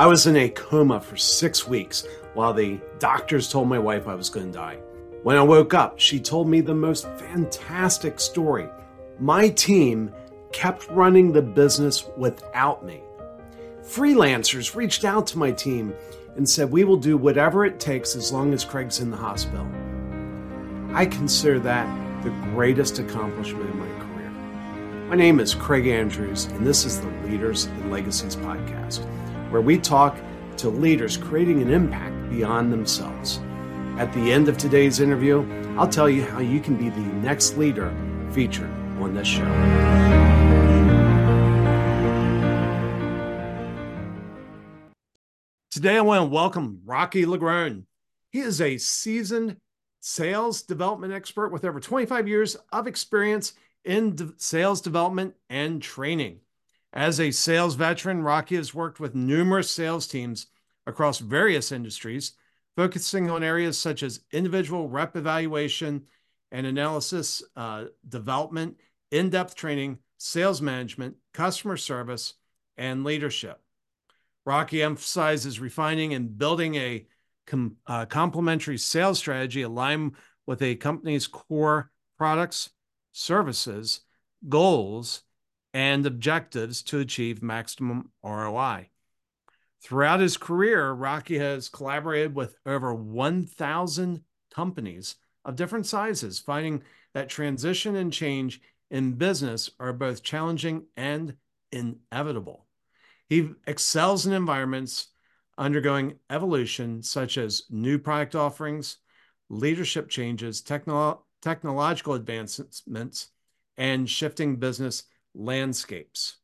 [0.00, 4.14] I was in a coma for six weeks while the doctors told my wife I
[4.14, 4.78] was going to die.
[5.24, 8.70] When I woke up, she told me the most fantastic story.
[9.18, 10.10] My team
[10.52, 13.02] kept running the business without me.
[13.82, 15.92] Freelancers reached out to my team
[16.34, 19.68] and said, We will do whatever it takes as long as Craig's in the hospital.
[20.94, 24.30] I consider that the greatest accomplishment in my career.
[25.10, 29.04] My name is Craig Andrews, and this is the Leaders and Legacies podcast,
[29.50, 30.16] where we talk
[30.56, 33.40] to leaders creating an impact beyond themselves.
[33.98, 37.56] At the end of today's interview, I'll tell you how you can be the next
[37.56, 37.94] leader
[38.30, 39.44] featured on this show.
[45.70, 47.84] Today, I want to welcome Rocky LaGrone.
[48.30, 49.56] He is a seasoned
[50.00, 53.52] sales development expert with over 25 years of experience
[53.84, 56.40] in de- sales development and training.
[56.92, 60.46] As a sales veteran, Rocky has worked with numerous sales teams
[60.86, 62.32] across various industries,
[62.76, 66.06] focusing on areas such as individual rep evaluation
[66.50, 68.76] and analysis, uh, development,
[69.10, 72.34] in depth training, sales management, customer service,
[72.76, 73.60] and leadership.
[74.44, 77.06] Rocky emphasizes refining and building a
[77.46, 80.16] com- uh, complementary sales strategy aligned
[80.46, 82.70] with a company's core products,
[83.12, 84.00] services,
[84.48, 85.22] goals,
[85.72, 88.90] and objectives to achieve maximum ROI.
[89.82, 94.22] Throughout his career, Rocky has collaborated with over 1,000
[94.54, 96.82] companies of different sizes, finding
[97.14, 98.60] that transition and change
[98.90, 101.34] in business are both challenging and
[101.72, 102.66] inevitable.
[103.28, 105.08] He excels in environments
[105.56, 108.96] undergoing evolution, such as new product offerings,
[109.48, 113.30] leadership changes, technolo- technological advancements,
[113.76, 116.36] and shifting business landscapes.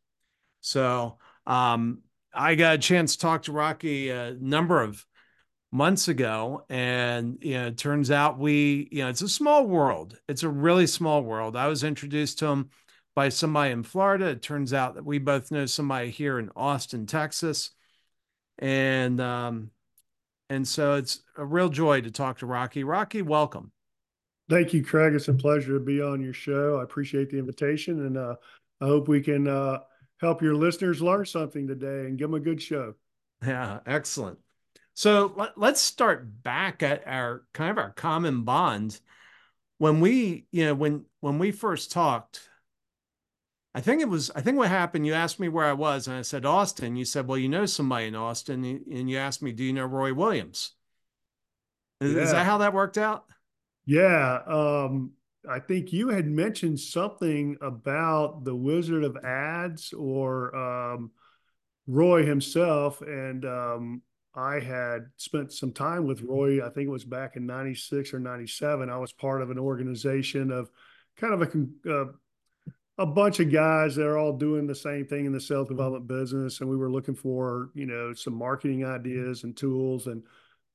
[0.61, 2.03] So, um,
[2.35, 5.05] I got a chance to talk to Rocky a number of
[5.73, 10.19] months ago, and you know, it turns out we, you know, it's a small world.
[10.29, 11.57] It's a really small world.
[11.57, 12.71] I was introduced to him
[13.15, 14.27] by somebody in Florida.
[14.27, 17.71] It turns out that we both know somebody here in Austin, Texas
[18.59, 19.71] and um,
[20.49, 22.85] and so it's a real joy to talk to Rocky.
[22.85, 23.73] Rocky, welcome.
[24.49, 25.15] Thank you, Craig.
[25.15, 26.79] It's a pleasure to be on your show.
[26.79, 28.37] I appreciate the invitation, and uh,
[28.81, 29.81] I hope we can uh,
[30.21, 32.95] help your listeners learn something today and give them a good show.
[33.45, 34.39] Yeah, excellent.
[34.95, 38.99] So let, let's start back at our kind of our common bond.
[39.79, 42.49] When we, you know, when when we first talked,
[43.75, 46.17] I think it was, I think what happened, you asked me where I was, and
[46.17, 46.97] I said, Austin.
[46.97, 48.65] You said, well, you know somebody in Austin.
[48.91, 50.73] And you asked me, do you know Roy Williams?
[52.01, 52.23] Is, yeah.
[52.23, 53.27] is that how that worked out?
[53.85, 54.41] Yeah.
[54.47, 55.13] Um,
[55.49, 61.11] I think you had mentioned something about the Wizard of Ads or um,
[61.87, 63.01] Roy himself.
[63.01, 64.03] And um,
[64.35, 66.65] I had spent some time with Roy.
[66.65, 68.91] I think it was back in 96 or 97.
[68.91, 70.71] I was part of an organization of
[71.17, 72.13] kind of a, uh,
[72.99, 76.07] a bunch of guys that are all doing the same thing in the self development
[76.07, 80.23] business and we were looking for you know some marketing ideas and tools and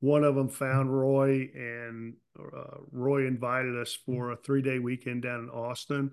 [0.02, 5.22] one of them found roy and uh, roy invited us for a three day weekend
[5.22, 6.12] down in austin.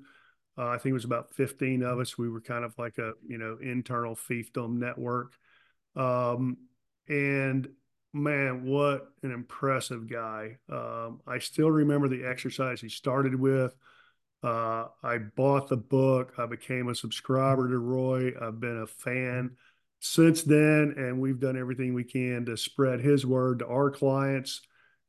[0.56, 2.16] Uh, i think it was about 15 of us.
[2.16, 5.32] We were kind of like a you know internal fiefdom network.
[5.96, 6.58] Um,
[7.08, 7.68] and
[8.12, 10.58] man what an impressive guy.
[10.70, 13.74] Um, i still remember the exercise he started with.
[14.42, 16.34] Uh, I bought the book.
[16.38, 18.32] I became a subscriber to Roy.
[18.40, 19.56] I've been a fan
[20.00, 24.60] since then, and we've done everything we can to spread his word to our clients.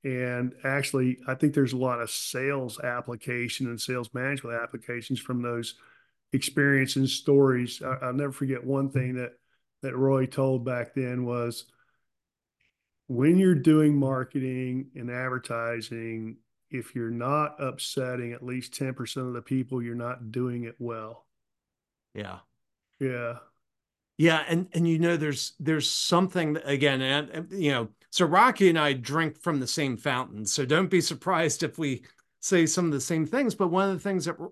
[0.03, 5.41] And actually, I think there's a lot of sales application and sales management applications from
[5.41, 5.75] those
[6.33, 7.81] experiences and stories.
[7.81, 9.33] I, will never forget one thing that
[9.81, 11.65] that Roy told back then was
[13.07, 16.37] when you're doing marketing and advertising,
[16.69, 21.25] if you're not upsetting at least 10% of the people, you're not doing it well.
[22.13, 22.39] Yeah.
[22.99, 23.37] Yeah.
[24.19, 28.77] Yeah, and and you know there's there's something again and you know so Rocky and
[28.77, 30.45] I drink from the same fountain.
[30.45, 32.03] So don't be surprised if we
[32.41, 34.47] say some of the same things, but one of the things that uh,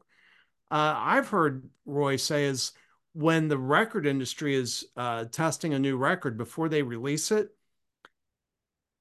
[0.72, 2.72] I've heard Roy say is
[3.12, 7.50] when the record industry is uh, testing a new record before they release it,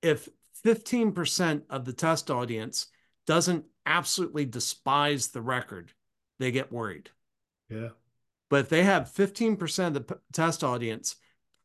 [0.03, 0.29] if
[0.65, 2.89] 15% of the test audience
[3.25, 5.93] doesn't absolutely despise the record,
[6.41, 7.11] they get worried.
[7.69, 7.91] Yeah.
[8.49, 11.17] But if they have 15% of the p- test audience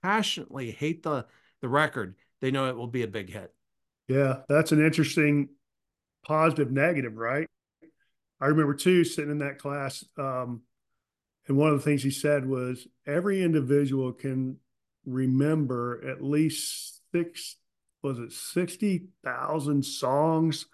[0.02, 1.26] passionately hate the,
[1.62, 3.54] the record, they know it will be a big hit.
[4.08, 5.50] Yeah, that's an interesting
[6.26, 7.48] positive negative, right?
[8.40, 10.62] I remember too sitting in that class, um,
[11.48, 14.58] and one of the things he said was every individual can
[15.06, 17.58] remember at least six,
[18.02, 20.66] was it 60,000 songs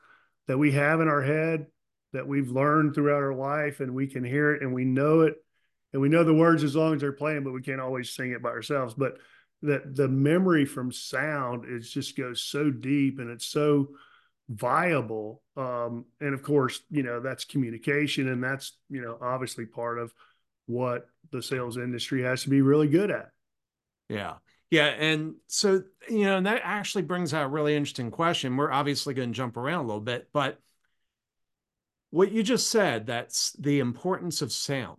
[0.48, 1.68] that we have in our head
[2.14, 5.36] that we've learned throughout our life and we can hear it and we know it
[5.94, 8.32] and we know the words as long as they're playing, but we can't always sing
[8.32, 8.94] it by ourselves.
[8.94, 9.18] But
[9.64, 13.90] that the memory from sound is just goes so deep and it's so
[14.50, 15.42] viable.
[15.56, 20.14] Um, and of course, you know, that's communication and that's, you know, obviously part of
[20.68, 23.30] what the sales industry has to be really good at.
[24.10, 24.36] Yeah.
[24.70, 24.88] Yeah.
[24.88, 28.58] And so, you know, that actually brings out a really interesting question.
[28.58, 30.60] We're obviously going to jump around a little bit, but
[32.10, 34.98] what you just said, that's the importance of sound.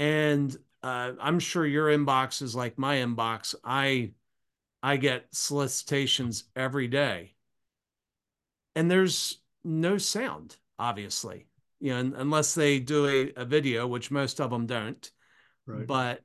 [0.00, 3.54] And uh, I'm sure your inbox is like my inbox.
[3.62, 4.12] I
[4.82, 7.34] I get solicitations every day,
[8.74, 11.48] and there's no sound, obviously,
[11.80, 15.10] you know, unless they do a, a video, which most of them don't.
[15.66, 15.86] Right.
[15.86, 16.22] But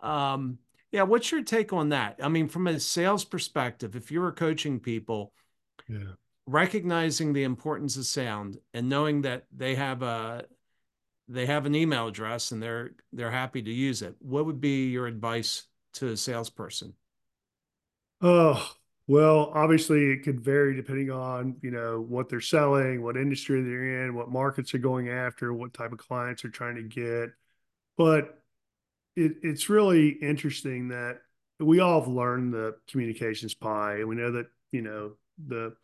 [0.00, 0.58] um,
[0.90, 2.18] yeah, what's your take on that?
[2.20, 5.32] I mean, from a sales perspective, if you were coaching people,
[5.88, 6.14] yeah.
[6.48, 10.46] recognizing the importance of sound and knowing that they have a
[11.32, 14.88] they have an email address and they're they're happy to use it, what would be
[14.90, 15.64] your advice
[15.94, 16.94] to a salesperson?
[18.20, 18.72] Oh,
[19.08, 24.04] well, obviously it could vary depending on, you know, what they're selling, what industry they're
[24.04, 27.30] in, what markets are going after, what type of clients they're trying to get.
[27.96, 28.38] But
[29.16, 31.20] it, it's really interesting that
[31.58, 35.12] we all have learned the communications pie, and we know that you know
[35.46, 35.74] the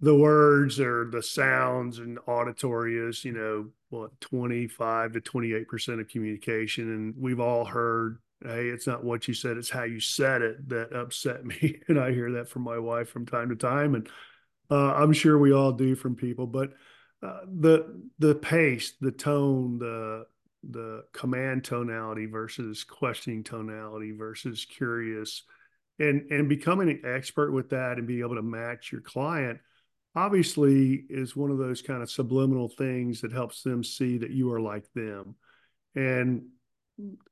[0.00, 6.00] the words or the sounds and auditory is you know what 25 to 28 percent
[6.00, 6.92] of communication.
[6.92, 10.68] And we've all heard hey it's not what you said it's how you said it
[10.68, 11.80] that upset me.
[11.88, 13.94] And i hear that from my wife from time to time.
[13.94, 14.08] And
[14.70, 16.46] uh, i'm sure we all do from people.
[16.46, 16.72] But
[17.22, 20.26] uh, the the pace the tone the
[20.70, 25.44] the command tonality versus questioning tonality versus curious
[25.98, 29.58] and and becoming an expert with that and being able to match your client
[30.14, 34.52] obviously is one of those kind of subliminal things that helps them see that you
[34.52, 35.34] are like them.
[35.94, 36.46] And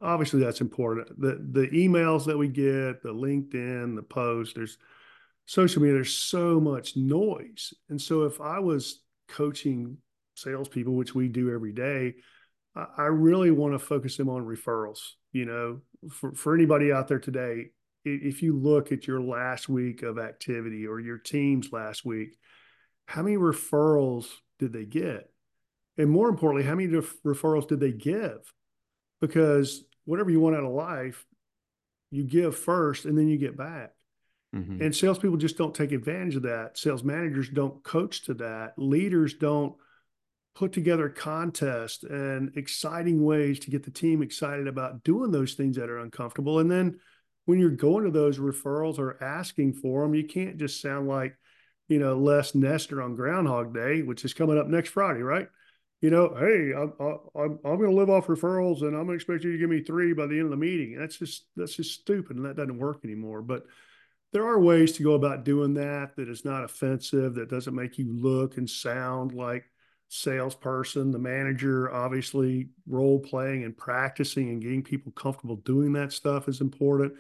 [0.01, 1.09] obviously that's important.
[1.21, 4.79] The the emails that we get the linkedin the post there's
[5.47, 7.73] social media there's so much noise.
[7.89, 9.97] And so if i was coaching
[10.35, 12.15] salespeople which we do every day
[12.75, 15.01] I really want to focus them on referrals.
[15.33, 15.81] You know,
[16.11, 17.71] for, for anybody out there today,
[18.05, 22.37] if you look at your last week of activity or your team's last week,
[23.13, 24.25] how many referrals
[24.59, 25.31] did they get?
[25.99, 28.39] And more importantly, how many referrals did they give?
[29.21, 31.27] Because whatever you want out of life,
[32.11, 33.91] you give first and then you get back.
[34.57, 34.81] Mm-hmm.
[34.81, 36.79] And salespeople just don't take advantage of that.
[36.79, 38.79] Sales managers don't coach to that.
[38.79, 39.75] Leaders don't
[40.55, 45.77] put together contests and exciting ways to get the team excited about doing those things
[45.77, 46.61] that are uncomfortable.
[46.61, 46.99] And then
[47.45, 51.37] when you're going to those referrals or asking for them, you can't just sound like,
[51.93, 55.47] you know, Les Nester on Groundhog Day, which is coming up next Friday, right?
[56.01, 56.93] You know, hey, I'm
[57.37, 59.71] I'm, I'm going to live off referrals, and I'm going to expect you to give
[59.71, 60.97] me three by the end of the meeting.
[60.99, 63.43] That's just that's just stupid, and that doesn't work anymore.
[63.43, 63.65] But
[64.33, 67.99] there are ways to go about doing that that is not offensive, that doesn't make
[67.99, 69.65] you look and sound like
[70.09, 76.49] salesperson, the manager, obviously role playing and practicing and getting people comfortable doing that stuff
[76.49, 77.13] is important.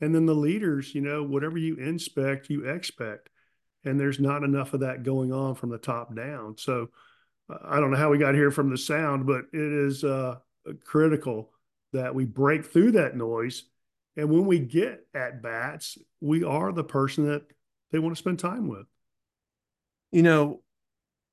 [0.00, 3.30] And then the leaders, you know, whatever you inspect, you expect.
[3.86, 6.56] And there's not enough of that going on from the top down.
[6.58, 6.88] So
[7.48, 10.36] uh, I don't know how we got here from the sound, but it is uh,
[10.84, 11.50] critical
[11.92, 13.62] that we break through that noise.
[14.16, 17.44] And when we get at bats, we are the person that
[17.90, 18.86] they want to spend time with.
[20.10, 20.62] You know,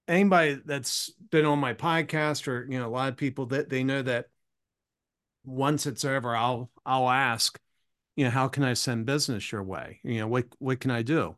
[0.07, 3.83] anybody that's been on my podcast or you know a lot of people that they
[3.83, 4.27] know that
[5.45, 7.59] once it's over i'll i'll ask
[8.15, 11.01] you know how can i send business your way you know what what can i
[11.01, 11.35] do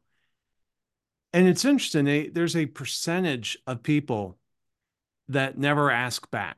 [1.36, 4.38] and it's interesting there's a percentage of people
[5.27, 6.58] that never ask back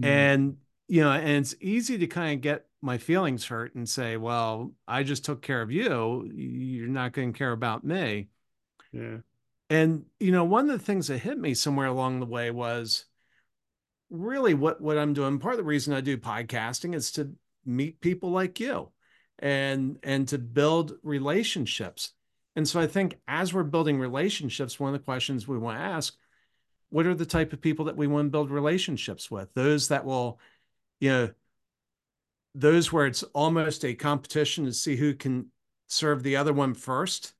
[0.00, 0.06] mm.
[0.06, 0.56] and
[0.88, 4.72] you know and it's easy to kind of get my feelings hurt and say well
[4.88, 8.28] i just took care of you you're not going to care about me
[8.92, 9.18] yeah
[9.72, 13.06] and you know, one of the things that hit me somewhere along the way was
[14.10, 15.38] really what what I'm doing.
[15.38, 17.32] Part of the reason I do podcasting is to
[17.64, 18.90] meet people like you
[19.38, 22.12] and and to build relationships.
[22.54, 25.84] And so I think as we're building relationships, one of the questions we want to
[25.84, 26.14] ask,
[26.90, 29.52] what are the type of people that we want to build relationships with?
[29.54, 30.38] Those that will,
[31.00, 31.30] you know,
[32.54, 35.46] those where it's almost a competition to see who can
[35.88, 37.32] serve the other one first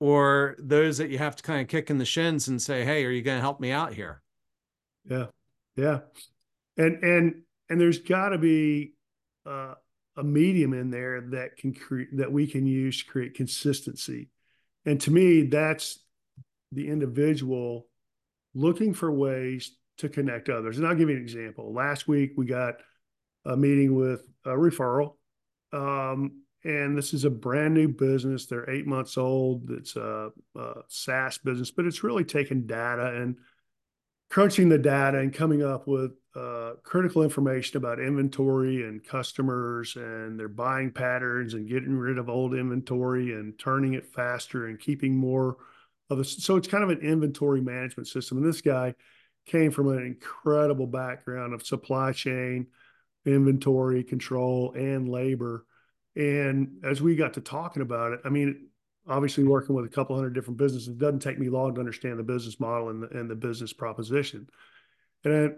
[0.00, 3.04] or those that you have to kind of kick in the shins and say, "Hey,
[3.04, 4.22] are you going to help me out here?"
[5.08, 5.26] Yeah,
[5.76, 6.00] yeah,
[6.76, 8.92] and and and there's got to be
[9.46, 9.74] uh,
[10.16, 14.30] a medium in there that can create that we can use to create consistency.
[14.84, 15.98] And to me, that's
[16.72, 17.86] the individual
[18.54, 20.78] looking for ways to connect others.
[20.78, 21.72] And I'll give you an example.
[21.72, 22.76] Last week we got
[23.44, 25.14] a meeting with a referral.
[25.72, 28.46] Um, and this is a brand new business.
[28.46, 29.70] They're eight months old.
[29.70, 33.36] It's a, a SaaS business, but it's really taking data and
[34.28, 40.38] crunching the data and coming up with uh, critical information about inventory and customers and
[40.38, 45.16] their buying patterns and getting rid of old inventory and turning it faster and keeping
[45.16, 45.56] more
[46.10, 48.38] of a so it's kind of an inventory management system.
[48.38, 48.94] And this guy
[49.46, 52.66] came from an incredible background of supply chain
[53.24, 55.64] inventory control and labor.
[56.14, 58.68] And as we got to talking about it i mean
[59.08, 62.18] obviously working with a couple hundred different businesses it doesn't take me long to understand
[62.18, 64.48] the business model and the, and the business proposition.
[65.24, 65.56] And at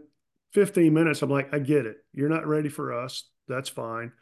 [0.52, 1.98] 15 minutes i'm like i get it.
[2.12, 3.24] You're not ready for us.
[3.46, 4.12] That's fine.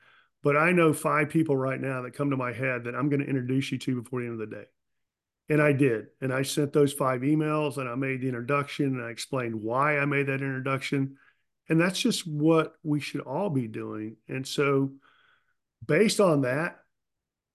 [0.43, 3.21] But i know five people right now that come to my head that i'm going
[3.21, 4.65] to introduce you to before the end of the day.
[5.49, 6.07] And i did.
[6.21, 9.99] And i sent those five emails and i made the introduction and i explained why
[9.99, 11.17] i made that introduction.
[11.69, 14.17] And that's just what we should all be doing.
[14.29, 14.93] And so
[15.85, 16.79] based on that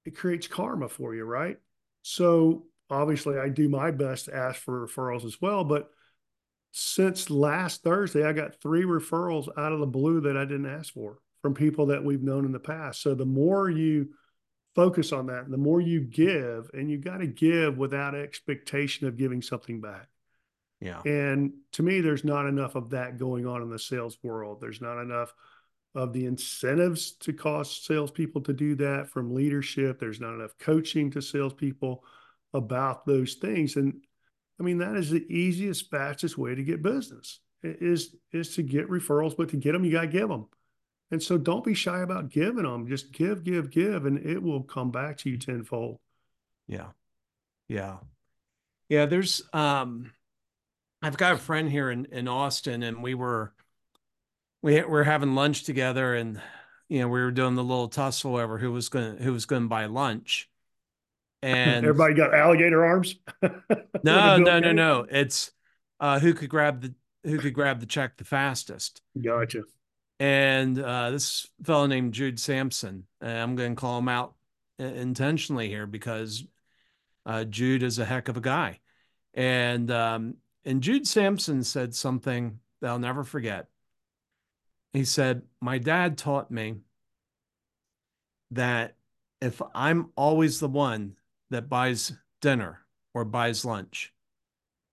[0.06, 1.58] it creates karma for you, right?
[2.02, 5.64] So obviously, I do my best to ask for referrals as well.
[5.64, 5.90] But
[6.72, 10.94] since last Thursday, I got three referrals out of the blue that I didn't ask
[10.94, 13.02] for from people that we've known in the past.
[13.02, 14.10] So the more you
[14.76, 19.18] focus on that, the more you give, and you got to give without expectation of
[19.18, 20.08] giving something back.
[20.80, 21.02] Yeah.
[21.06, 24.62] And to me, there's not enough of that going on in the sales world.
[24.62, 25.34] There's not enough
[25.94, 30.00] of the incentives to cause salespeople to do that from leadership.
[30.00, 32.04] There's not enough coaching to salespeople
[32.54, 33.76] about those things.
[33.76, 34.02] And
[34.60, 38.90] I mean, that is the easiest, fastest way to get business is, is to get
[38.90, 40.48] referrals, but to get them, you got to give them.
[41.12, 42.88] And so don't be shy about giving them.
[42.88, 46.00] Just give, give, give, and it will come back to you tenfold.
[46.68, 46.88] Yeah.
[47.68, 47.98] Yeah.
[48.88, 49.08] Yeah.
[49.08, 50.14] There's, um,
[51.02, 53.54] I've got a friend here in, in Austin and we were,
[54.62, 56.40] we were having lunch together and
[56.88, 59.46] you know we were doing the little tussle over who was going to who was
[59.46, 60.48] going to buy lunch.
[61.44, 63.16] And everybody got alligator arms?
[64.04, 65.08] No no no no.
[65.10, 65.52] It's
[66.00, 69.02] uh who could grab the who could grab the check the fastest.
[69.20, 69.64] Gotcha.
[70.20, 74.36] And uh this fellow named jude sampson i'm going to call him out
[74.78, 76.46] intentionally here because
[77.26, 78.80] uh jude is a heck of a guy.
[79.34, 83.68] And um and jude sampson said something that i'll never forget
[84.94, 86.76] he said, My dad taught me
[88.52, 88.96] that
[89.42, 91.16] if I'm always the one
[91.50, 92.80] that buys dinner
[93.14, 94.14] or buys lunch,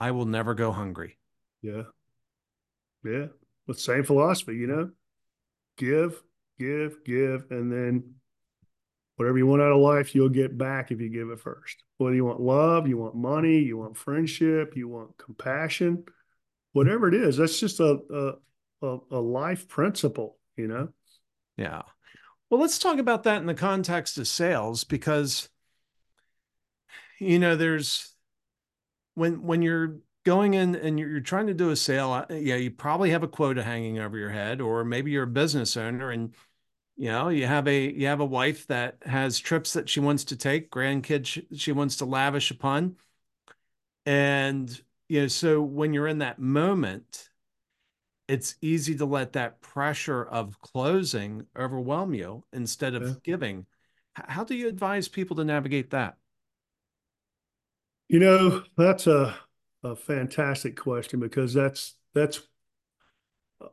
[0.01, 1.19] I will never go hungry.
[1.63, 1.83] Yeah.
[3.05, 3.27] Yeah.
[3.67, 4.91] With same philosophy, you know,
[5.77, 6.23] give,
[6.59, 8.15] give, give, and then
[9.17, 11.83] whatever you want out of life, you'll get back if you give it first.
[11.99, 16.05] Whether you want love, you want money, you want friendship, you want compassion,
[16.73, 18.37] whatever it is, that's just a,
[18.83, 20.89] a a, life principle, you know?
[21.57, 21.83] Yeah.
[22.51, 25.49] Well, let's talk about that in the context of sales because,
[27.19, 28.15] you know, there's
[29.15, 32.57] when when you're going in and you're, you're trying to do a sale, uh, yeah,
[32.57, 36.11] you probably have a quota hanging over your head, or maybe you're a business owner
[36.11, 36.35] and
[36.97, 40.25] you know you have a you have a wife that has trips that she wants
[40.25, 42.97] to take, grandkids she, she wants to lavish upon,
[44.07, 47.28] and you know, so when you're in that moment
[48.29, 53.15] it's easy to let that pressure of closing overwhelm you instead of yeah.
[53.25, 53.67] giving.
[54.13, 56.17] How do you advise people to navigate that?
[58.09, 59.35] You know, that's a
[59.85, 62.41] a fantastic question because that's that's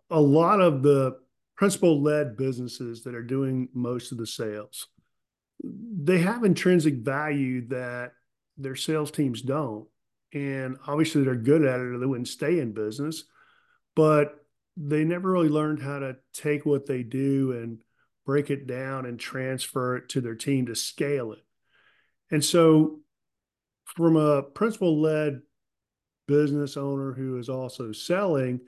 [0.09, 1.17] a lot of the
[1.55, 4.87] principal led businesses that are doing most of the sales.
[5.63, 8.11] They have intrinsic value that
[8.57, 9.87] their sales teams don't.
[10.33, 13.23] And obviously they're good at it or they wouldn't stay in business.
[13.95, 14.44] But
[14.77, 17.81] they never really learned how to take what they do and
[18.25, 21.43] break it down and transfer it to their team to scale it.
[22.31, 22.99] And so,
[23.85, 25.41] from a principal led
[26.27, 28.61] business owner who is also selling,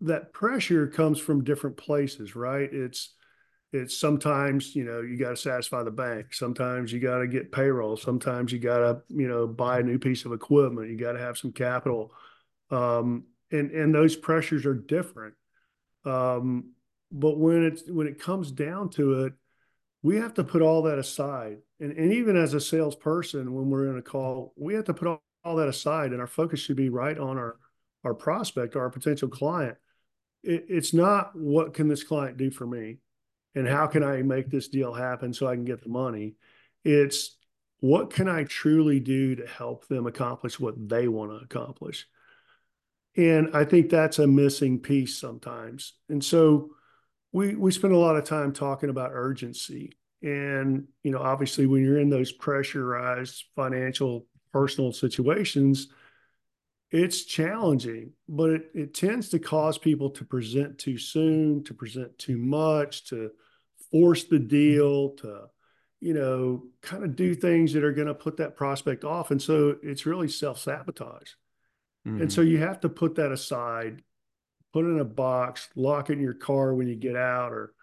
[0.00, 2.72] that pressure comes from different places, right?
[2.72, 3.14] It's
[3.72, 7.52] it's sometimes you know you got to satisfy the bank sometimes you got to get
[7.52, 11.12] payroll sometimes you got to you know buy a new piece of equipment you got
[11.12, 12.12] to have some capital
[12.70, 15.34] um, and and those pressures are different.
[16.04, 16.72] Um,
[17.10, 19.32] but when it's when it comes down to it,
[20.02, 21.58] we have to put all that aside.
[21.80, 25.08] And and even as a salesperson, when we're in a call, we have to put
[25.08, 27.56] all, all that aside, and our focus should be right on our
[28.04, 29.76] our prospect our potential client.
[30.42, 32.98] It, it's not what can this client do for me,
[33.54, 36.34] and how can I make this deal happen so I can get the money.
[36.84, 37.36] It's
[37.80, 42.06] what can I truly do to help them accomplish what they want to accomplish.
[43.18, 45.94] And I think that's a missing piece sometimes.
[46.08, 46.70] And so
[47.32, 49.92] we we spend a lot of time talking about urgency.
[50.22, 55.88] And you know, obviously when you're in those pressurized financial personal situations,
[56.92, 62.16] it's challenging, but it, it tends to cause people to present too soon, to present
[62.18, 63.30] too much, to
[63.90, 65.46] force the deal, to,
[66.00, 69.32] you know, kind of do things that are going to put that prospect off.
[69.32, 71.32] And so it's really self sabotage.
[72.08, 72.22] Mm-hmm.
[72.22, 74.02] And so you have to put that aside,
[74.72, 77.74] put it in a box, lock it in your car when you get out, or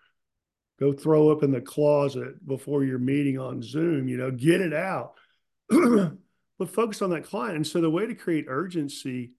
[0.79, 4.73] go throw up in the closet before your meeting on Zoom, you know, get it
[4.73, 5.13] out.
[5.69, 7.55] but focus on that client.
[7.55, 9.31] And so the way to create urgency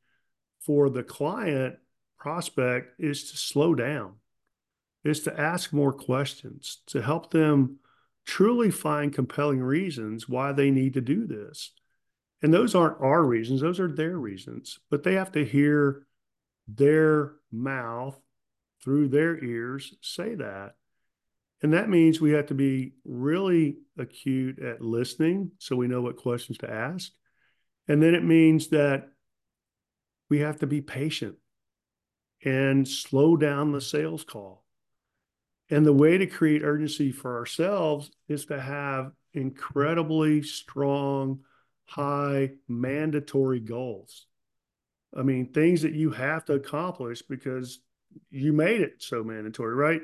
[0.61, 1.77] for the client
[2.19, 4.15] prospect is to slow down,
[5.05, 7.79] is to ask more questions, to help them
[8.25, 11.73] truly find compelling reasons why they need to do this.
[12.43, 16.07] And those aren't our reasons, those are their reasons, but they have to hear
[16.69, 18.21] their mouth
[18.83, 20.75] through their ears say that.
[21.63, 26.17] And that means we have to be really acute at listening so we know what
[26.17, 27.11] questions to ask.
[27.89, 29.09] And then it means that
[30.29, 31.37] we have to be patient
[32.45, 34.65] and slow down the sales call.
[35.71, 41.41] And the way to create urgency for ourselves is to have incredibly strong,
[41.87, 44.27] high, mandatory goals.
[45.17, 47.81] I mean, things that you have to accomplish because
[48.31, 50.03] you made it so mandatory, right?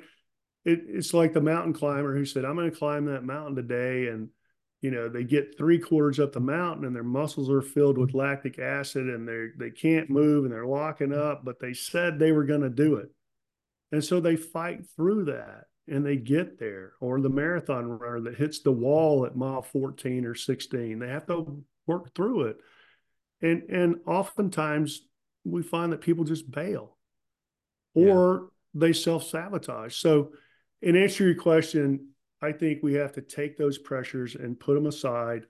[0.65, 4.09] it, it's like the mountain climber who said, I'm going to climb that mountain today.
[4.09, 4.29] And,
[4.81, 8.15] you know, they get three quarters up the mountain and their muscles are filled with
[8.15, 12.33] lactic acid and they they can't move and they're locking up, but they said they
[12.33, 13.11] were going to do it.
[13.91, 16.93] And so they fight through that and they get there.
[17.01, 21.27] Or the marathon runner that hits the wall at mile 14 or 16, they have
[21.27, 22.57] to work through it.
[23.41, 25.03] And and oftentimes
[25.45, 26.97] we find that people just bail
[27.95, 28.81] or yeah.
[28.81, 29.95] they self-sabotage.
[29.97, 30.33] So
[30.81, 32.09] in answer to your question,
[32.41, 35.47] I think we have to take those pressures and put them aside,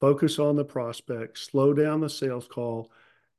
[0.00, 2.90] focus on the prospect, slow down the sales call,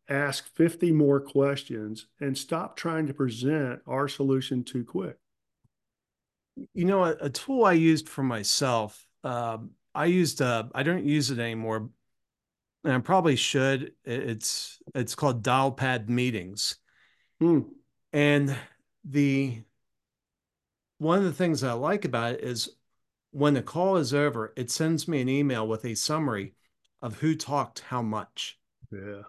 [0.09, 5.17] ask 50 more questions, and stop trying to present our solution too quick.
[6.73, 11.05] You know, a, a tool I used for myself, um, I used, uh, I don't
[11.05, 11.89] use it anymore,
[12.83, 13.93] and I probably should.
[14.05, 16.75] It's it's called Dialpad Meetings,
[17.39, 17.61] hmm.
[18.11, 18.55] and
[19.03, 19.61] the
[20.97, 22.69] one of the things I like about it is
[23.31, 26.53] when the call is over, it sends me an email with a summary
[27.01, 28.57] of who talked how much.
[28.91, 29.23] Yeah.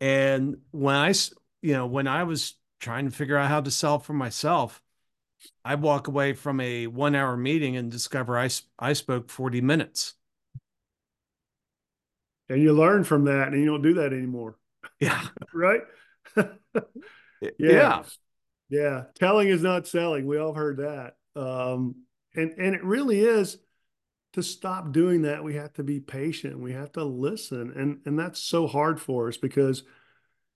[0.00, 1.14] And when I,
[1.62, 4.82] you know, when I was trying to figure out how to sell for myself,
[5.64, 10.14] I walk away from a one hour meeting and discover I, I spoke 40 minutes.
[12.48, 14.56] And you learn from that and you don't do that anymore.
[15.00, 15.26] Yeah.
[15.54, 15.80] right?
[16.36, 16.44] yeah.
[17.58, 18.02] yeah.
[18.70, 20.26] Yeah, telling is not selling.
[20.26, 21.16] We all heard that.
[21.36, 21.96] Um,
[22.34, 23.58] and and it really is
[24.32, 25.44] to stop doing that.
[25.44, 26.58] We have to be patient.
[26.58, 29.84] We have to listen, and and that's so hard for us because,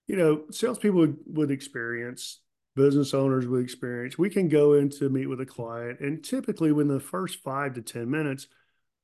[0.07, 2.41] you know, salespeople would, would experience,
[2.75, 4.19] business owners would experience.
[4.19, 7.75] We can go in to meet with a client, and typically, within the first five
[7.75, 8.49] to ten minutes,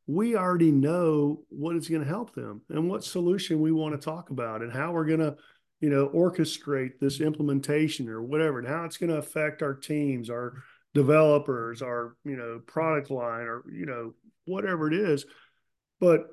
[0.07, 4.05] we already know what is going to help them and what solution we want to
[4.05, 5.37] talk about and how we're going to
[5.85, 10.31] you know, orchestrate this implementation or whatever, and how it's going to affect our teams,
[10.31, 10.55] our
[10.95, 14.15] developers, our, you know, product line, or, you know,
[14.47, 15.27] whatever it is.
[16.01, 16.29] But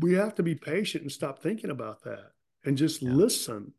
[0.00, 2.32] we have to be patient and stop thinking about that
[2.64, 3.12] and just yeah.
[3.12, 3.72] listen.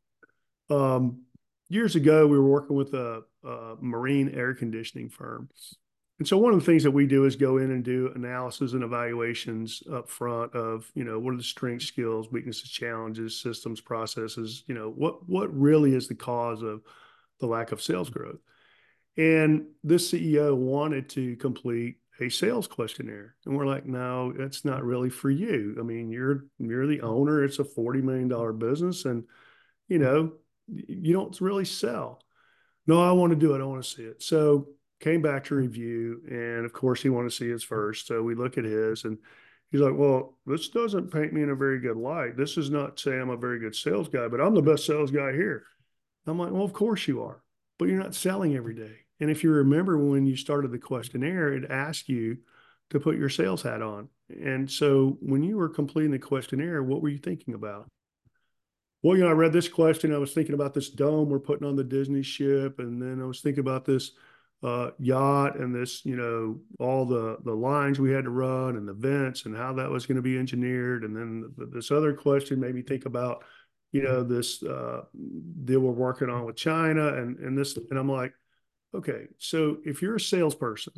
[0.70, 1.24] Um,
[1.68, 5.50] years ago, we were working with a, a marine air conditioning firm,
[6.24, 8.72] and so one of the things that we do is go in and do analysis
[8.72, 13.82] and evaluations up front of, you know, what are the strengths, skills, weaknesses, challenges, systems,
[13.82, 16.82] processes, you know, what what really is the cause of
[17.42, 18.20] the lack of sales mm-hmm.
[18.20, 18.40] growth.
[19.18, 23.36] And this CEO wanted to complete a sales questionnaire.
[23.46, 25.76] And we're like, no, it's not really for you.
[25.78, 27.06] I mean, you're you're the mm-hmm.
[27.06, 29.26] owner, it's a $40 million business, and
[29.90, 30.32] you know,
[30.70, 32.22] you don't really sell.
[32.88, 33.62] No, I want to do it.
[33.62, 34.24] I want to see it.
[34.24, 34.70] So
[35.04, 38.08] came back to review, and of course he wanted to see his first.
[38.08, 39.18] So we look at his, and
[39.70, 42.38] he's like, "Well, this doesn't paint me in a very good light.
[42.38, 45.12] This is not say I'm a very good sales guy, but I'm the best sales
[45.12, 45.66] guy here."
[46.26, 47.44] I'm like, "Well, of course you are,
[47.78, 51.54] but you're not selling every day." And if you remember when you started the questionnaire,
[51.54, 52.38] it asked you
[52.90, 54.10] to put your sales hat on.
[54.30, 57.90] And so when you were completing the questionnaire, what were you thinking about?
[59.02, 60.14] Well, you know, I read this question.
[60.14, 62.80] I was thinking about this dome we're putting on the Disney ship.
[62.80, 64.12] And then I was thinking about this
[64.64, 68.88] uh, yacht and this, you know, all the the lines we had to run and
[68.88, 71.04] the vents and how that was going to be engineered.
[71.04, 73.44] And then this other question made me think about,
[73.92, 75.02] you know, this uh,
[75.66, 77.78] deal we're working on with China and and this.
[77.78, 78.34] And I'm like,
[78.94, 80.94] okay, so if you're a salesperson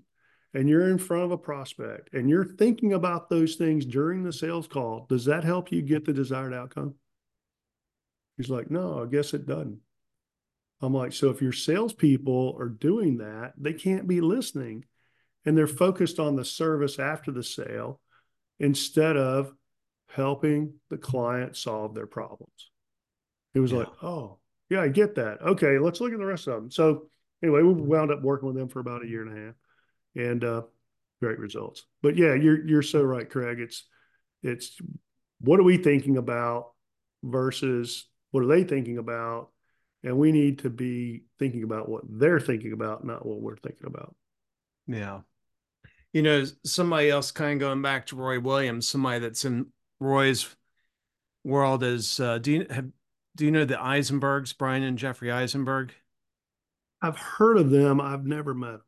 [0.53, 4.33] and you're in front of a prospect and you're thinking about those things during the
[4.33, 6.93] sales call, does that help you get the desired outcome?
[8.37, 9.79] He's like, no, I guess it doesn't.
[10.81, 14.85] I'm like, so if your salespeople are doing that, they can't be listening
[15.45, 18.01] and they're focused on the service after the sale
[18.59, 19.53] instead of
[20.09, 22.71] helping the client solve their problems.
[23.53, 23.79] It was yeah.
[23.79, 25.41] like, oh, yeah, I get that.
[25.41, 26.71] Okay, let's look at the rest of them.
[26.71, 27.07] So
[27.43, 29.55] anyway, we wound up working with them for about a year and a half
[30.15, 30.61] and uh,
[31.21, 31.85] great results.
[32.01, 33.59] But yeah, you're you're so right, Craig.
[33.59, 33.85] It's
[34.43, 34.77] it's
[35.39, 36.71] what are we thinking about
[37.23, 39.49] versus what are they thinking about
[40.05, 43.87] and we need to be thinking about what they're thinking about, not what we're thinking
[43.87, 44.15] about.
[44.87, 45.21] Yeah.
[46.13, 49.65] You know, somebody else kind of going back to Roy Williams, somebody that's in
[49.99, 50.47] Roy's
[51.43, 52.85] world is uh, do you have
[53.35, 55.93] do you know the Eisenbergs, Bryan and Jeffrey Eisenberg?
[57.01, 57.99] I've heard of them.
[57.99, 58.81] I've never met them.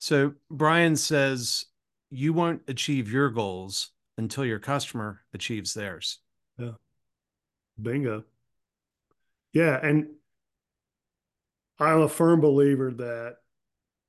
[0.00, 1.66] So Bryan says
[2.10, 6.18] you won't achieve your goals until your customer achieves theirs.
[6.58, 6.72] Yeah.
[7.80, 8.24] Bingo.
[9.52, 10.08] Yeah, and
[11.78, 13.36] I'm a firm believer that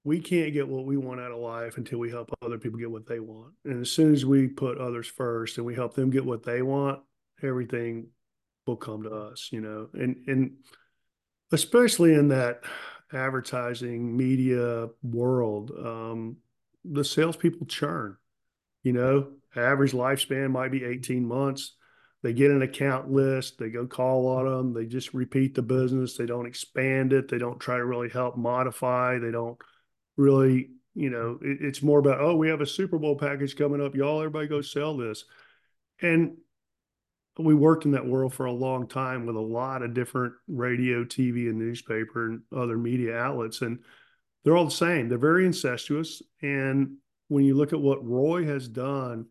[0.04, 2.92] we can't get what we want out of life until we help other people get
[2.92, 3.54] what they want.
[3.66, 6.62] And as soon as we put others first and we help them get what they
[6.62, 7.00] want,
[7.42, 8.08] everything
[8.66, 9.90] will come to us, you know.
[9.94, 10.52] And and
[11.52, 12.62] especially in that
[13.14, 16.38] advertising media world, um,
[16.84, 18.18] the salespeople churn.
[18.84, 21.76] You know, average lifespan might be 18 months
[22.24, 26.16] they get an account list, they go call on them, they just repeat the business,
[26.16, 29.58] they don't expand it, they don't try to really help modify, they don't
[30.18, 33.84] really, you know, it, it's more about, oh, we have a Super Bowl package coming
[33.84, 35.26] up, y'all, everybody go sell this.
[36.02, 36.38] And
[37.40, 41.04] we worked in that world for a long time with a lot of different radio,
[41.04, 43.62] TV, and newspaper and other media outlets.
[43.62, 43.80] And
[44.44, 45.08] they're all the same.
[45.08, 46.22] They're very incestuous.
[46.42, 46.98] And
[47.30, 49.28] when you look at what Roy has done,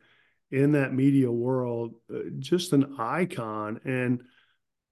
[0.51, 3.81] in that media world, uh, just an icon.
[3.85, 4.23] And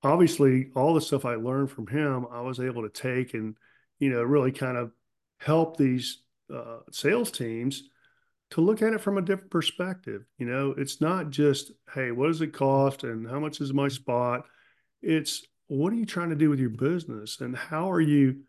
[0.03, 3.57] obviously, all the stuff I learned from him, I was able to take and,
[3.99, 4.93] you know, really kind of
[5.39, 6.23] help these
[6.55, 7.85] uh, sales teams
[8.51, 10.25] to look at it from a different perspective.
[10.39, 13.89] You know, it's not just, hey, what does it cost and how much is my
[13.89, 14.47] spot?
[15.03, 18.41] It's what are you trying to do with your business and how are you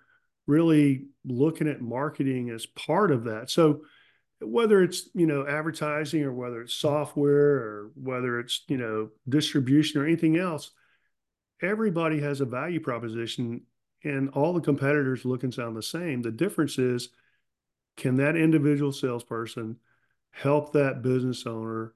[0.48, 3.50] really looking at marketing as part of that?
[3.50, 3.82] So,
[4.42, 10.02] whether it's you know advertising or whether it's software or whether it's you know distribution
[10.02, 10.72] or anything else
[11.62, 13.62] everybody has a value proposition
[14.04, 16.22] and all the competitors look and sound the same.
[16.22, 17.10] The difference is
[17.98, 19.78] can that individual salesperson
[20.32, 21.94] help that business owner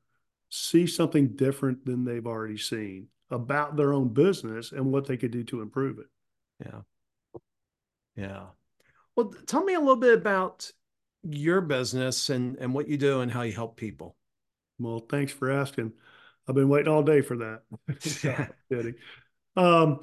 [0.50, 5.32] see something different than they've already seen about their own business and what they could
[5.32, 6.08] do to improve it?
[6.66, 7.42] Yeah.
[8.16, 8.44] Yeah.
[9.16, 10.70] Well tell me a little bit about
[11.24, 14.16] your business and and what you do and how you help people.
[14.80, 15.94] Well, thanks for asking.
[16.48, 18.96] I've been waiting all day for that.
[19.56, 20.00] um,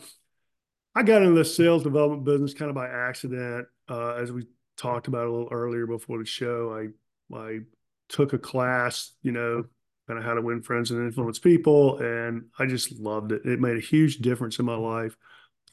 [0.94, 3.66] I got into the sales development business kind of by accident.
[3.88, 7.60] Uh, as we talked about a little earlier before the show, I I
[8.08, 9.64] took a class, you know,
[10.08, 13.44] kind of how to win friends and influence people, and I just loved it.
[13.44, 15.16] It made a huge difference in my life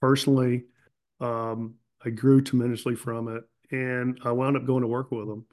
[0.01, 0.65] personally.
[1.19, 5.45] Um, I grew tremendously from it and I wound up going to work with them.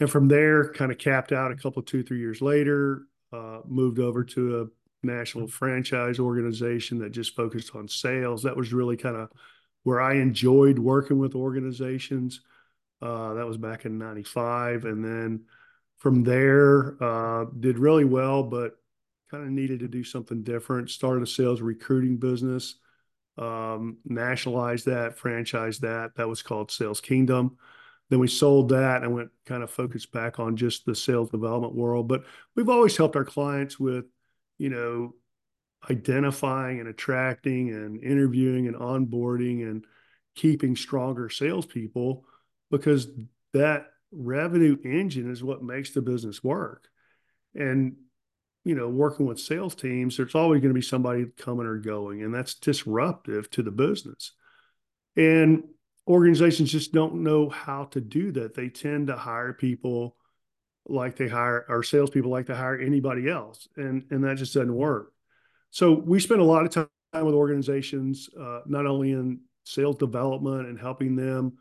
[0.00, 3.02] And from there, kind of capped out a couple, two, three years later,
[3.32, 8.42] uh, moved over to a national franchise organization that just focused on sales.
[8.42, 9.30] That was really kind of
[9.82, 12.40] where I enjoyed working with organizations.
[13.00, 14.84] Uh, that was back in 95.
[14.84, 15.44] And then
[15.98, 18.76] from there, uh, did really well, but
[19.30, 20.90] kind of needed to do something different.
[20.90, 22.76] Started a sales recruiting business
[23.38, 26.12] um, nationalized that, franchised that.
[26.16, 27.56] That was called Sales Kingdom.
[28.10, 31.74] Then we sold that and went kind of focused back on just the sales development
[31.74, 32.08] world.
[32.08, 34.04] But we've always helped our clients with,
[34.58, 35.14] you know,
[35.90, 39.84] identifying and attracting and interviewing and onboarding and
[40.34, 42.24] keeping stronger salespeople
[42.70, 43.08] because
[43.52, 46.88] that revenue engine is what makes the business work.
[47.54, 47.96] And
[48.64, 52.22] you know, working with sales teams, there's always going to be somebody coming or going,
[52.22, 54.32] and that's disruptive to the business.
[55.16, 55.64] And
[56.06, 58.54] organizations just don't know how to do that.
[58.54, 60.16] They tend to hire people
[60.86, 64.74] like they hire or salespeople like they hire anybody else, and and that just doesn't
[64.74, 65.12] work.
[65.70, 70.66] So we spend a lot of time with organizations, uh, not only in sales development
[70.68, 71.52] and helping them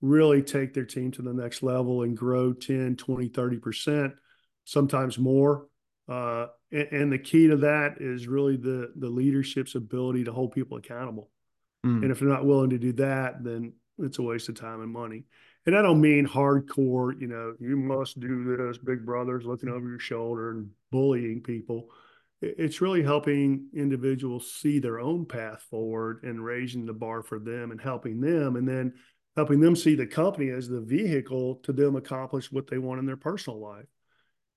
[0.00, 4.12] really take their team to the next level and grow 10, 20, 30%,
[4.64, 5.66] sometimes more.
[6.08, 10.52] Uh, and, and, the key to that is really the the leadership's ability to hold
[10.52, 11.30] people accountable.
[11.84, 12.02] Mm.
[12.02, 14.92] And if they're not willing to do that, then it's a waste of time and
[14.92, 15.24] money.
[15.66, 19.88] And I don't mean hardcore, you know, you must do this, big brothers looking over
[19.88, 21.88] your shoulder and bullying people.
[22.42, 27.70] It's really helping individuals see their own path forward and raising the bar for them
[27.70, 28.56] and helping them.
[28.56, 28.92] And then
[29.36, 33.06] helping them see the company as the vehicle to them accomplish what they want in
[33.06, 33.86] their personal life.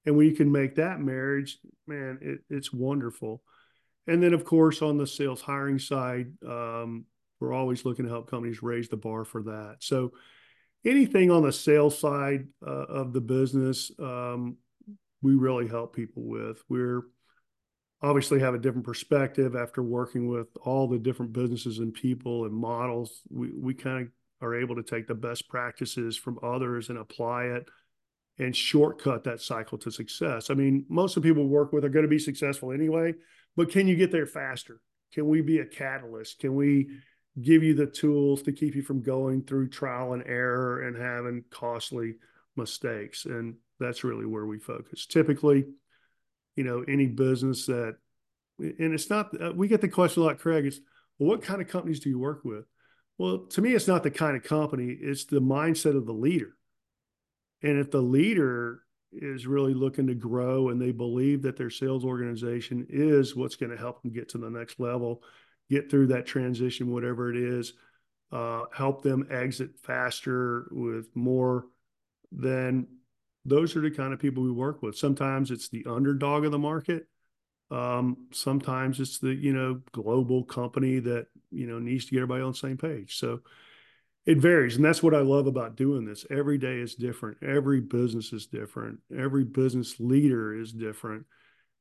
[0.06, 3.42] And when you can make that marriage, man, it, it's wonderful.
[4.08, 7.06] And then, of course, on the sales hiring side, um,
[7.40, 9.78] we're always looking to help companies raise the bar for that.
[9.80, 10.14] So,
[10.86, 14.58] anything on the sales side uh, of the business, um,
[15.22, 16.64] we really help people with.
[16.70, 17.04] We're
[18.02, 22.54] obviously have a different perspective after working with all the different businesses and people and
[22.54, 23.22] models.
[23.30, 27.46] We we kind of are able to take the best practices from others and apply
[27.46, 27.68] it
[28.39, 30.50] and shortcut that cycle to success.
[30.50, 33.13] I mean, most of the people we work with are going to be successful anyway,
[33.56, 34.80] but can you get there faster?
[35.13, 36.39] Can we be a catalyst?
[36.39, 36.89] Can we
[37.41, 41.43] give you the tools to keep you from going through trial and error and having
[41.50, 42.15] costly
[42.56, 43.26] mistakes?
[43.26, 45.06] And that's really where we focus.
[45.06, 45.65] Typically,
[46.56, 47.95] you know, any business that,
[48.60, 50.80] and it's not, uh, we get the question a lot, Craig, it's,
[51.17, 52.65] well, what kind of companies do you work with?
[53.17, 56.54] Well, to me, it's not the kind of company, it's the mindset of the leader.
[57.63, 62.06] And if the leader is really looking to grow and they believe that their sales
[62.06, 65.24] organization is what's going to help them get to the next level,
[65.70, 67.74] get through that transition, whatever it is,
[68.32, 71.65] uh, help them exit faster with more,
[72.32, 72.88] then
[73.46, 74.98] those are the kind of people we work with.
[74.98, 77.08] Sometimes it's the underdog of the market.
[77.72, 82.43] Um, sometimes it's the you know global company that you know needs to get everybody
[82.43, 83.17] on the same page.
[83.17, 83.41] So
[84.28, 86.26] it varies, and that's what I love about doing this.
[86.30, 87.38] Every day is different.
[87.42, 89.00] Every business is different.
[89.18, 91.26] Every business leader is different,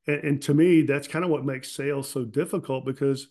[0.07, 3.29] and, and to me, that's kind of what makes sales so difficult because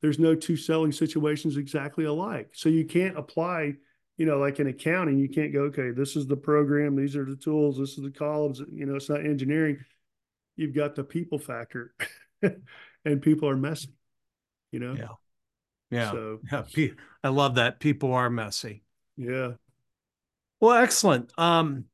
[0.00, 2.50] there's no two selling situations exactly alike.
[2.52, 3.74] So you can't apply
[4.16, 7.24] you know, like in accounting, you can't go, okay, this is the program, these are
[7.24, 8.58] the tools, this is the columns.
[8.58, 9.78] You know, it's not engineering
[10.58, 11.94] you've got the people factor
[12.42, 13.94] and people are messy,
[14.72, 14.94] you know?
[14.94, 15.06] Yeah.
[15.90, 16.10] Yeah.
[16.10, 16.40] So,
[16.76, 16.88] yeah.
[17.24, 17.80] I love that.
[17.80, 18.82] People are messy.
[19.16, 19.52] Yeah.
[20.60, 21.32] Well, excellent.
[21.38, 21.84] Um,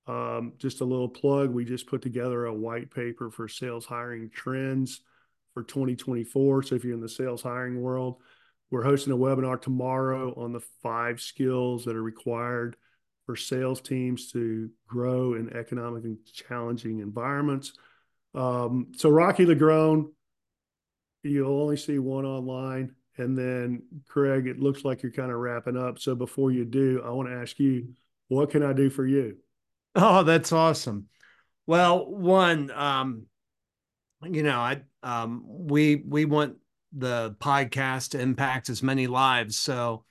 [0.08, 4.30] Um, just a little plug, we just put together a white paper for sales hiring
[4.30, 5.02] trends
[5.54, 6.64] for 2024.
[6.64, 8.18] So if you're in the sales hiring world,
[8.70, 12.76] we're hosting a webinar tomorrow on the five skills that are required
[13.26, 17.74] for sales teams to grow in economic and challenging environments.
[18.36, 20.12] Um, so Rocky LaGrone,
[21.24, 22.94] you'll only see one online.
[23.18, 26.00] And then, Craig, it looks like you're kind of wrapping up.
[26.00, 27.94] So before you do, I want to ask you,
[28.28, 29.38] what can I do for you?
[29.96, 31.08] Oh, that's awesome.
[31.68, 33.28] Well, one, um,
[34.24, 36.58] you know, I um, we we want
[36.92, 39.58] the podcast to impact as many lives.
[39.58, 40.04] So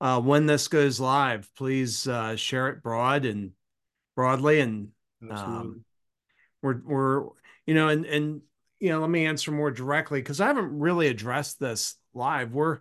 [0.00, 3.52] uh, when this goes live, please uh, share it broad and
[4.16, 4.88] broadly, and
[5.30, 5.84] um,
[6.62, 7.24] we're we're
[7.66, 8.42] you know, and and
[8.80, 12.52] you know, let me answer more directly because I haven't really addressed this live.
[12.52, 12.80] We're,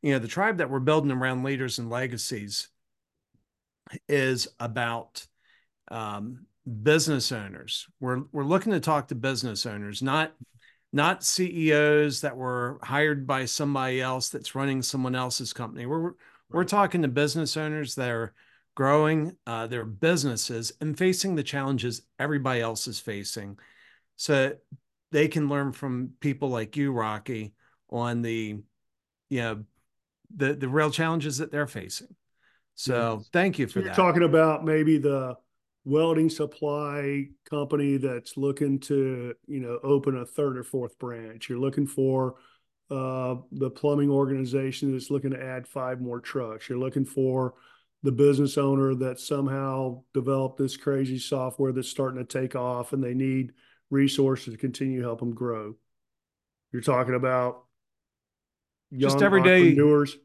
[0.00, 2.68] you know, the tribe that we're building around leaders and legacies
[4.08, 5.26] is about
[5.90, 6.46] um,
[6.82, 7.86] business owners.
[8.00, 10.32] We're we're looking to talk to business owners, not
[10.92, 15.86] not CEOs that were hired by somebody else that's running someone else's company.
[15.86, 16.12] We're
[16.50, 18.34] we're talking to business owners that are
[18.74, 23.58] growing uh, their businesses and facing the challenges everybody else is facing,
[24.16, 24.54] so
[25.12, 27.54] they can learn from people like you, Rocky,
[27.88, 28.58] on the
[29.28, 29.64] you know
[30.34, 32.14] the the real challenges that they're facing.
[32.74, 33.28] So yes.
[33.32, 33.86] thank you for so that.
[33.86, 35.36] You're talking about maybe the
[35.84, 41.48] welding supply company that's looking to you know open a third or fourth branch.
[41.48, 42.36] You're looking for
[42.90, 46.68] uh, the plumbing organization that's looking to add five more trucks.
[46.68, 47.54] You're looking for
[48.02, 53.02] the business owner that somehow developed this crazy software that's starting to take off and
[53.02, 53.52] they need
[53.90, 55.74] resources to continue to help them grow.
[56.72, 57.64] You're talking about
[58.90, 60.16] young just every entrepreneurs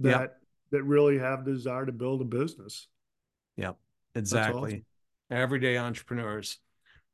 [0.00, 0.38] that
[0.70, 2.86] that really have the desire to build a business.
[3.56, 3.76] Yep,
[4.14, 4.84] exactly.
[5.30, 6.58] Everyday entrepreneurs.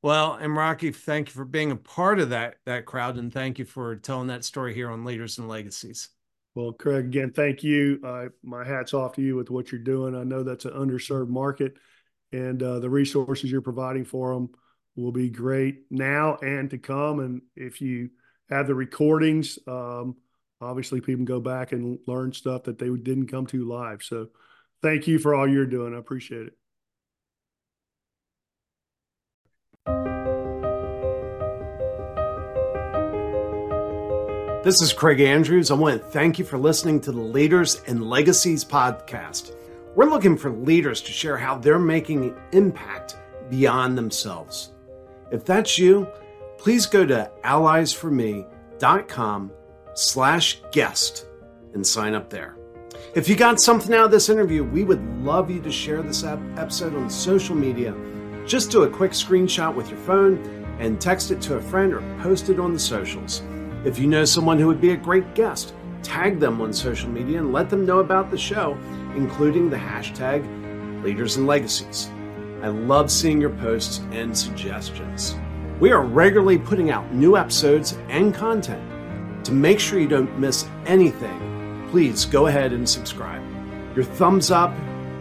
[0.04, 3.58] Well, and Rocky, thank you for being a part of that that crowd, and thank
[3.58, 6.10] you for telling that story here on Leaders and Legacies.
[6.54, 8.00] Well, Craig, again, thank you.
[8.04, 10.14] Uh, my hat's off to you with what you're doing.
[10.14, 11.78] I know that's an underserved market,
[12.32, 14.50] and uh, the resources you're providing for them
[14.94, 17.20] will be great now and to come.
[17.20, 18.10] And if you
[18.50, 20.16] have the recordings, um,
[20.60, 24.02] obviously people can go back and learn stuff that they didn't come to live.
[24.02, 24.28] So,
[24.82, 25.94] thank you for all you're doing.
[25.94, 26.52] I appreciate it.
[34.64, 35.70] This is Craig Andrews.
[35.70, 39.54] I want to thank you for listening to the Leaders and Legacies podcast.
[39.94, 43.18] We're looking for leaders to share how they're making impact
[43.50, 44.72] beyond themselves.
[45.30, 46.08] If that's you,
[46.56, 49.52] please go to allies4me.com
[49.92, 51.26] slash guest
[51.74, 52.56] and sign up there.
[53.14, 56.24] If you got something out of this interview, we would love you to share this
[56.24, 57.94] episode on social media.
[58.46, 60.38] Just do a quick screenshot with your phone
[60.78, 63.42] and text it to a friend or post it on the socials.
[63.84, 67.40] If you know someone who would be a great guest, tag them on social media
[67.40, 68.78] and let them know about the show,
[69.14, 70.42] including the hashtag
[71.04, 72.08] Leaders and Legacies.
[72.62, 75.36] I love seeing your posts and suggestions.
[75.80, 78.82] We are regularly putting out new episodes and content.
[79.44, 83.42] To make sure you don't miss anything, please go ahead and subscribe.
[83.94, 84.72] Your thumbs up,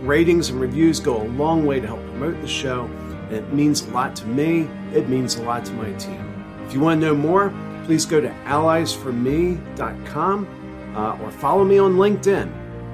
[0.03, 2.85] ratings, and reviews go a long way to help promote the show,
[3.27, 4.69] and it means a lot to me.
[4.93, 6.45] It means a lot to my team.
[6.65, 7.53] If you want to know more,
[7.85, 12.51] please go to allies4me.com uh, or follow me on LinkedIn.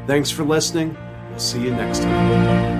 [0.07, 0.97] Thanks for listening.
[1.29, 2.78] We'll see you next time.